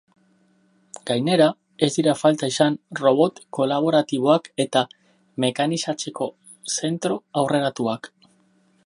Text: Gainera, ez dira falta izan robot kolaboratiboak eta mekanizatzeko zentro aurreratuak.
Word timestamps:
Gainera, 1.09 1.45
ez 1.87 1.89
dira 1.97 2.15
falta 2.21 2.49
izan 2.53 2.77
robot 3.01 3.41
kolaboratiboak 3.57 4.49
eta 4.65 4.83
mekanizatzeko 5.47 6.31
zentro 6.79 7.23
aurreratuak. 7.43 8.15